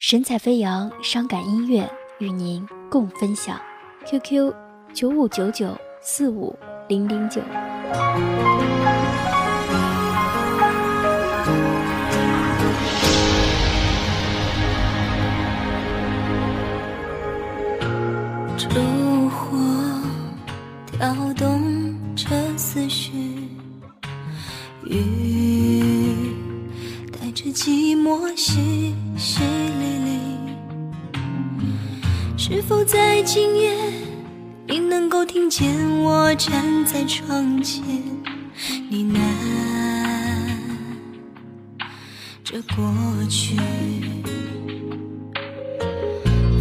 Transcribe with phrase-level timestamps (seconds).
[0.00, 1.90] 神采飞扬，伤感音乐
[2.20, 3.60] 与您共分享。
[4.06, 4.54] QQ
[4.94, 6.56] 九五九九四五
[6.88, 7.42] 零零九。
[18.56, 19.58] 烛火
[20.86, 23.48] 跳动着思绪，
[24.84, 26.32] 雨
[27.10, 29.77] 带着寂寞淅淅沥。
[32.40, 33.72] 是否在今夜，
[34.68, 35.68] 你能够听见
[36.02, 37.84] 我站在窗前
[38.88, 39.18] 呢喃
[42.44, 42.94] 着过
[43.28, 43.56] 去？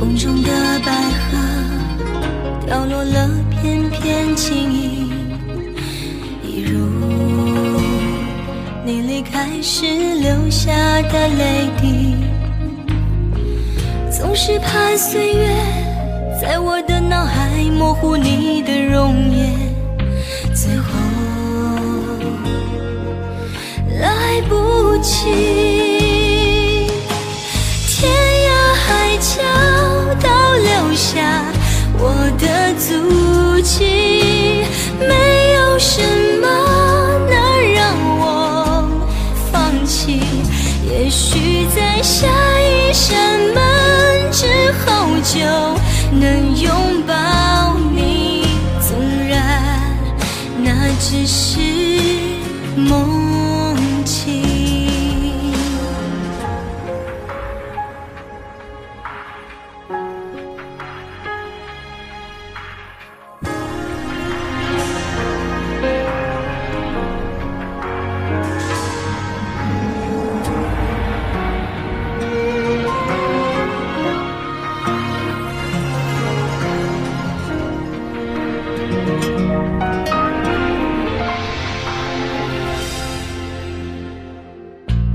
[0.00, 1.36] 风中的百合
[2.66, 3.28] 掉落了
[3.60, 5.10] 片片轻盈，
[6.42, 6.78] 一如
[8.86, 10.72] 你离开时留下
[11.02, 12.16] 的泪滴。
[14.18, 15.48] 总是怕岁月
[16.42, 19.54] 在我的脑海模糊你的容颜，
[20.52, 20.90] 最后
[24.00, 25.22] 来不及。
[27.86, 28.10] 天
[28.48, 29.38] 涯海角
[30.20, 30.28] 都
[30.64, 31.44] 留下
[32.00, 34.64] 我的足迹，
[34.98, 36.02] 没有什
[36.40, 36.44] 么
[37.30, 38.90] 能让我
[39.52, 40.20] 放弃。
[40.90, 42.26] 也许在下
[46.12, 47.17] 能拥抱。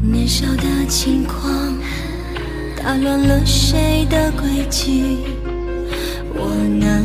[0.00, 1.76] 年少的轻狂，
[2.76, 5.18] 打乱了谁的轨迹？
[6.34, 7.04] 我能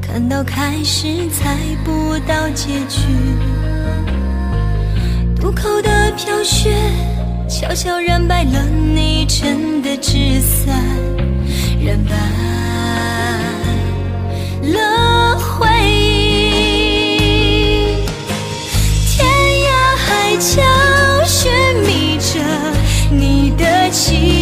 [0.00, 3.00] 看到开始，猜不到结局。
[5.36, 6.74] 渡口的飘雪，
[7.48, 10.74] 悄悄染白了你真的纸伞，
[11.84, 12.16] 染白
[14.72, 14.93] 了
[15.54, 17.22] 回忆。
[19.06, 19.24] 天
[19.66, 20.62] 涯海角
[21.24, 21.52] 寻
[21.86, 22.40] 觅着
[23.10, 24.33] 你的气